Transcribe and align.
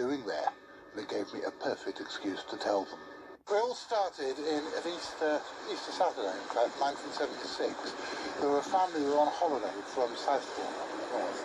doing 0.00 0.24
there, 0.24 0.48
and 0.48 1.04
it 1.04 1.08
gave 1.12 1.28
me 1.36 1.44
a 1.44 1.52
perfect 1.60 2.00
excuse 2.00 2.40
to 2.48 2.56
tell 2.56 2.88
them. 2.88 2.96
We 3.52 3.60
all 3.60 3.76
started 3.76 4.32
in 4.40 4.64
at 4.72 4.84
Easter, 4.88 5.36
Easter 5.68 5.92
Saturday, 5.92 6.32
in 6.40 6.48
fact, 6.56 6.72
1976. 6.80 8.40
There 8.40 8.48
were 8.48 8.64
a 8.64 8.70
family 8.72 9.04
who 9.04 9.12
were 9.12 9.20
on 9.20 9.28
holiday 9.28 9.76
from 9.92 10.08
Southbourne 10.16 10.72
up 10.80 10.88
in 10.88 10.98
the 11.04 11.08
north. 11.20 11.40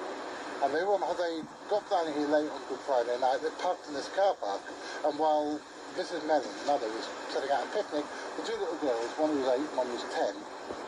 And 0.63 0.69
they 0.71 0.87
were 0.87 0.95
on, 0.95 1.03
they 1.19 1.43
got 1.67 1.83
down 1.91 2.07
here 2.15 2.31
late 2.31 2.47
on 2.47 2.63
Good 2.71 2.79
Friday 2.87 3.19
night, 3.19 3.43
they 3.43 3.51
parked 3.59 3.91
in 3.91 3.93
this 3.93 4.07
car 4.15 4.39
park, 4.39 4.63
and 5.03 5.19
while 5.19 5.59
Mrs. 5.99 6.23
Melling, 6.23 6.55
mother, 6.63 6.87
was 6.95 7.11
setting 7.35 7.51
out 7.51 7.67
a 7.67 7.69
picnic, 7.75 8.07
the 8.39 8.43
two 8.47 8.55
little 8.55 8.79
girls, 8.79 9.11
one 9.19 9.35
who 9.35 9.43
was 9.43 9.51
eight, 9.51 9.67
one 9.75 9.91
was 9.91 10.07
ten, 10.15 10.31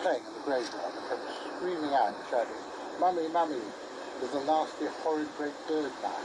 playing 0.08 0.24
in 0.24 0.34
the 0.40 0.44
graveyard, 0.48 0.96
and 0.96 1.04
kept 1.12 1.24
screaming 1.60 1.92
out 1.92 2.16
and 2.16 2.24
shouting, 2.32 2.64
Mummy, 3.04 3.28
Mummy, 3.28 3.60
there's 4.24 4.40
a 4.40 4.44
nasty, 4.48 4.88
horrid 5.04 5.28
great 5.36 5.58
bird 5.68 5.92
now, 6.00 6.16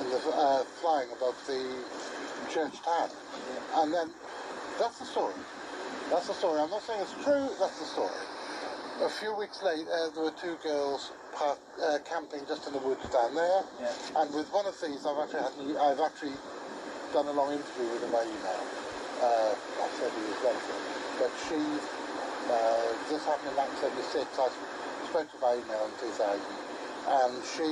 in 0.00 0.10
the, 0.10 0.18
uh, 0.30 0.64
flying 0.80 1.08
above 1.12 1.36
the 1.46 1.62
church 2.50 2.82
town. 2.82 3.10
And 3.74 3.92
then 3.92 4.10
that's 4.78 4.98
the 4.98 5.06
story. 5.06 5.34
That's 6.10 6.28
the 6.28 6.34
story. 6.34 6.60
I'm 6.60 6.70
not 6.70 6.82
saying 6.82 7.00
it's 7.00 7.14
true, 7.24 7.48
that's 7.58 7.78
the 7.78 7.86
story. 7.86 8.22
A 9.02 9.10
few 9.10 9.34
weeks 9.34 9.62
later, 9.62 9.90
uh, 9.90 10.10
there 10.14 10.24
were 10.24 10.38
two 10.38 10.56
girls 10.62 11.10
park, 11.34 11.58
uh, 11.82 11.98
camping 12.06 12.46
just 12.46 12.66
in 12.66 12.72
the 12.72 12.78
woods 12.78 13.02
down 13.10 13.34
there. 13.34 13.62
Yeah. 13.82 14.22
And 14.22 14.34
with 14.34 14.46
one 14.54 14.66
of 14.66 14.78
these, 14.78 15.02
I've 15.02 15.18
actually 15.18 15.74
had, 15.74 15.82
I've 15.82 16.00
actually 16.00 16.38
done 17.12 17.26
a 17.26 17.34
long 17.34 17.50
interview 17.52 17.90
with 17.90 18.06
her 18.06 18.12
by 18.14 18.22
email. 18.22 18.62
Uh, 19.18 19.54
I 19.54 19.88
said 19.98 20.10
he 20.14 20.22
was 20.30 20.38
relative, 20.46 20.82
but 21.18 21.32
she, 21.46 21.58
uh, 21.58 22.86
this 23.10 23.22
happened 23.26 23.50
in 23.50 23.58
1976. 23.82 24.30
I 24.38 24.50
spoke 25.10 25.26
to 25.26 25.34
her 25.38 25.42
by 25.42 25.52
email 25.58 25.90
in 25.90 25.94
2000, 25.98 26.38
and 27.08 27.32
she 27.44 27.68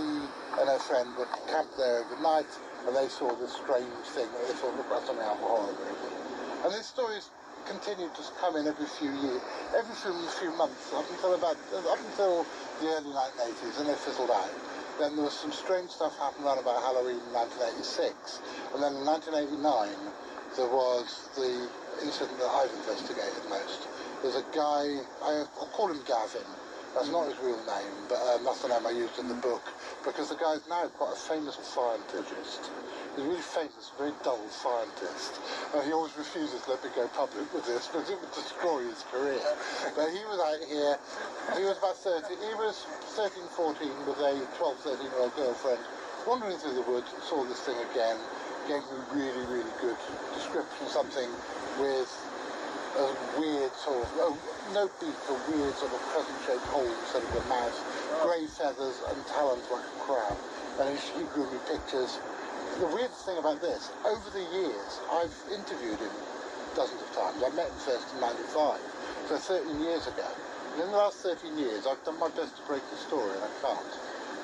and 0.60 0.66
her 0.68 0.78
friend 0.78 1.08
would 1.18 1.28
camp 1.48 1.68
there 1.78 2.04
overnight, 2.04 2.48
and 2.86 2.96
they 2.96 3.08
saw 3.08 3.34
this 3.36 3.52
strange 3.54 4.06
thing 4.16 4.28
that 4.32 4.42
they 4.48 4.54
thought 4.54 4.76
looked 4.76 4.90
like 4.90 5.04
something 5.06 5.24
out 5.24 5.38
of 5.38 5.44
horror 5.44 5.72
movie. 5.72 6.64
And 6.64 6.74
these 6.74 6.86
stories 6.86 7.30
continued 7.66 8.14
to 8.14 8.22
come 8.40 8.56
in 8.56 8.66
every 8.66 8.86
few 8.86 9.10
years, 9.10 9.42
every 9.76 9.94
few, 9.94 10.12
few 10.40 10.52
months, 10.56 10.92
up 10.92 11.08
until 11.10 11.34
about 11.34 11.56
up 11.72 12.00
until 12.10 12.44
the 12.80 12.86
early 12.92 13.12
1980s, 13.12 13.80
and 13.80 13.88
they 13.88 13.96
fizzled 13.96 14.30
out. 14.30 14.50
Then 14.98 15.16
there 15.16 15.24
was 15.24 15.34
some 15.34 15.52
strange 15.52 15.90
stuff 15.90 16.16
happened 16.18 16.46
around 16.46 16.58
about 16.58 16.82
Halloween 16.82 17.18
in 17.18 17.32
1986, 17.32 18.42
and 18.74 18.82
then 18.82 18.94
in 18.94 19.04
1989 19.06 19.96
there 20.56 20.68
was 20.68 21.30
the 21.36 21.68
incident 22.04 22.38
that 22.38 22.52
I've 22.52 22.72
investigated 22.84 23.42
most. 23.48 23.88
There's 24.22 24.36
a 24.36 24.46
guy, 24.54 25.00
I, 25.24 25.46
I'll 25.58 25.72
call 25.72 25.88
him 25.90 26.02
Gavin. 26.06 26.44
That's 26.94 27.08
not 27.08 27.28
his 27.28 27.38
real 27.40 27.60
name, 27.64 27.94
but 28.08 28.20
um, 28.20 28.44
that's 28.44 28.62
the 28.62 28.68
name 28.68 28.84
I 28.86 28.92
used 28.92 29.18
in 29.18 29.28
the 29.28 29.40
book 29.40 29.62
because 30.04 30.28
the 30.28 30.36
guy's 30.36 30.60
now 30.68 30.84
quite 30.98 31.14
a 31.14 31.16
famous 31.16 31.56
scientist. 31.62 32.68
He's 33.16 33.24
a 33.24 33.28
really 33.28 33.40
famous, 33.40 33.92
very 33.96 34.12
dull 34.24 34.42
scientist. 34.50 35.40
And 35.72 35.84
he 35.86 35.92
always 35.92 36.12
refuses 36.18 36.60
to 36.64 36.76
let 36.76 36.84
me 36.84 36.90
go 36.94 37.08
public 37.08 37.48
with 37.54 37.64
this 37.64 37.86
because 37.92 38.10
it 38.10 38.20
would 38.20 38.34
destroy 38.34 38.84
his 38.84 39.04
career. 39.08 39.40
But 39.96 40.12
he 40.12 40.20
was 40.28 40.40
out 40.42 40.60
here, 40.68 40.94
he 41.56 41.64
was 41.64 41.78
about 41.78 41.96
30, 41.96 42.28
he 42.28 42.54
was 42.60 42.84
13, 43.16 43.40
14 43.56 43.88
with 44.04 44.18
a 44.18 44.34
12, 44.58 44.76
13 44.84 45.06
year 45.06 45.20
old 45.20 45.34
girlfriend 45.36 45.80
wandering 46.26 46.56
through 46.58 46.74
the 46.74 46.82
woods, 46.82 47.10
saw 47.28 47.44
this 47.44 47.60
thing 47.60 47.76
again, 47.90 48.16
gave 48.68 48.82
me 48.90 48.96
a 48.98 49.14
really, 49.14 49.44
really 49.46 49.70
good 49.80 49.96
description, 50.34 50.86
of 50.86 50.90
something 50.90 51.30
with 51.78 52.10
a 52.98 53.06
weird 53.38 53.61
of, 53.88 54.06
oh, 54.22 54.36
no 54.70 54.86
beak, 55.02 55.16
a 55.26 55.36
weird 55.50 55.74
sort 55.74 55.90
of 55.90 56.00
crescent-shaped 56.14 56.66
hole 56.70 56.86
instead 56.86 57.22
of 57.26 57.32
a 57.34 57.44
mouth, 57.50 57.74
grey 58.22 58.46
feathers 58.46 59.02
and 59.10 59.18
talons 59.26 59.66
like 59.70 59.82
a 59.82 59.96
crab. 60.06 60.36
And 60.78 60.94
he, 60.94 61.26
drew 61.34 61.44
me 61.50 61.58
pictures. 61.66 62.22
The 62.78 62.88
weirdest 62.88 63.26
thing 63.26 63.36
about 63.36 63.60
this, 63.60 63.90
over 64.06 64.28
the 64.32 64.46
years, 64.54 64.92
I've 65.10 65.34
interviewed 65.52 65.98
him 65.98 66.14
dozens 66.78 67.02
of 67.02 67.10
times. 67.12 67.42
I 67.42 67.50
met 67.52 67.68
him 67.68 67.80
first 67.84 68.06
in 68.14 68.20
95, 68.22 68.80
so 69.28 69.36
13 69.36 69.80
years 69.82 70.06
ago. 70.06 70.30
And 70.74 70.86
in 70.86 70.88
the 70.88 70.96
last 70.96 71.20
13 71.20 71.58
years, 71.58 71.84
I've 71.84 72.00
done 72.06 72.16
my 72.16 72.32
best 72.32 72.56
to 72.56 72.62
break 72.64 72.80
the 72.88 72.96
story, 72.96 73.34
and 73.36 73.44
I 73.44 73.52
can't. 73.60 73.92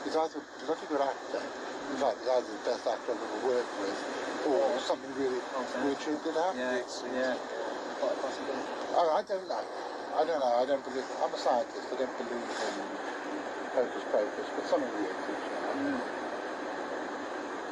He's 0.04 0.16
either 0.16 0.42
a 0.42 0.44
bloody 0.66 0.86
good 0.92 1.00
actor, 1.00 1.40
in 1.40 1.96
fact, 1.96 2.20
he's 2.20 2.28
either 2.28 2.44
the 2.44 2.64
best 2.68 2.84
actor 2.84 3.16
I've 3.16 3.22
ever 3.22 3.40
worked 3.48 3.74
with, 3.80 3.98
or 4.52 4.60
something 4.80 5.08
really 5.16 5.40
weird 5.84 6.00
shit 6.04 6.20
did 6.24 6.36
happen. 6.36 6.60
Yeah, 6.60 6.84
yeah. 7.16 7.36
Quite 7.98 8.14
a 8.14 8.20
possibility. 8.22 8.66
Oh, 8.94 9.10
I 9.14 9.22
don't 9.26 9.48
know. 9.48 9.64
I 10.18 10.22
don't 10.24 10.40
know. 10.40 10.54
I 10.62 10.64
don't 10.66 10.84
believe. 10.84 11.06
I'm 11.22 11.34
a 11.34 11.38
scientist. 11.38 11.86
I 11.92 11.96
don't 11.98 12.16
believe 12.18 12.42
in 12.42 12.74
hocus 13.74 14.04
pocus, 14.10 14.48
but 14.54 14.64
something 14.66 14.90
weird 14.98 15.14
keeps 15.26 15.46
happening. 15.62 16.00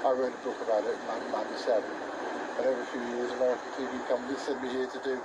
I 0.07 0.11
wrote 0.15 0.35
a 0.35 0.43
book 0.47 0.59
about 0.63 0.87
it 0.87 0.95
in 0.95 1.07
1997, 1.35 1.83
and 1.83 2.65
every 2.67 2.87
few 2.95 3.03
years, 3.19 3.33
American 3.35 3.71
TV 3.75 3.91
companies 4.07 4.39
send 4.39 4.63
me 4.63 4.71
here 4.71 4.87
to 4.87 5.01
do 5.03 5.19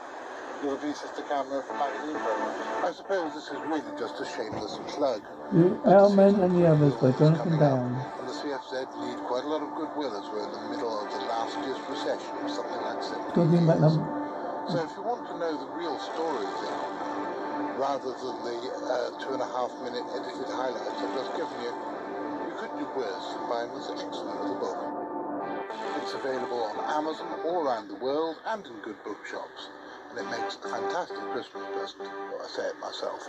little 0.66 0.78
pieces 0.82 1.10
to 1.18 1.22
camera 1.30 1.62
for 1.62 1.74
magazine 1.78 2.18
programs. 2.18 2.58
I 2.86 2.92
suppose 2.94 3.34
this 3.38 3.50
is 3.54 3.60
really 3.70 3.94
just 3.98 4.18
a 4.22 4.26
shameless 4.26 4.82
plug. 4.98 5.22
The 5.54 5.78
Owlman 5.86 6.42
and 6.42 6.54
the 6.58 6.66
others 6.66 6.94
by 6.98 7.14
Jonathan 7.14 7.58
Downes. 7.60 8.02
And 8.22 8.26
the 8.30 8.34
CFZ 8.34 8.90
need 9.06 9.22
quite 9.30 9.46
a 9.46 9.50
lot 9.50 9.62
of 9.62 9.70
goodwill 9.78 10.18
as 10.18 10.26
we're 10.34 10.46
in 10.46 10.52
the 10.54 10.64
middle 10.74 10.94
of 10.98 11.10
the 11.14 11.22
last 11.30 11.58
year's 11.62 11.82
recession, 11.86 12.34
or 12.42 12.50
something 12.50 12.82
like 12.82 13.02
that. 13.02 13.36
Talking 13.38 13.62
about 13.66 13.82
them. 13.82 14.21
So 14.70 14.78
if 14.84 14.92
you 14.98 15.04
want 15.04 15.28
to 15.28 15.38
know 15.40 15.58
the 15.58 15.72
real 15.78 15.98
story 16.00 16.46
of 16.46 16.58
the 16.62 16.70
Owlman, 16.74 17.80
rather 17.80 18.14
than 18.18 18.36
the 18.46 18.58
uh, 18.90 19.10
two 19.22 19.34
and 19.34 19.42
a 19.42 19.46
half 19.46 19.72
minute 19.84 20.06
edited 20.16 20.48
highlights 20.50 21.02
I've 21.02 21.16
just 21.18 21.36
given 21.38 21.58
you, 21.62 21.74
you 22.48 22.54
could 22.58 22.74
do 22.80 22.88
worse 22.96 23.28
than 23.34 23.50
buying 23.50 23.74
this 23.76 23.92
excellent 23.92 24.40
little 24.42 24.60
book. 24.62 24.80
It's 26.02 26.14
available 26.16 26.64
on 26.66 26.80
Amazon 26.98 27.42
all 27.46 27.68
around 27.68 27.90
the 27.90 27.96
world 27.96 28.38
and 28.48 28.66
in 28.66 28.74
good 28.82 28.98
bookshops, 29.04 29.70
and 30.10 30.20
it 30.20 30.28
makes 30.32 30.58
a 30.58 30.70
fantastic 30.70 31.20
Christmas 31.36 31.68
present. 31.76 32.10
Well, 32.32 32.42
I 32.44 32.48
say 32.50 32.68
it 32.70 32.80
myself. 32.82 33.22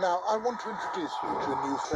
Now, 0.00 0.22
I 0.28 0.36
want 0.38 0.60
to 0.62 0.70
introduce 0.70 1.14
you 1.22 1.30
to 1.46 1.52
a 1.54 1.58
new 1.62 1.78
friend. 1.78 1.86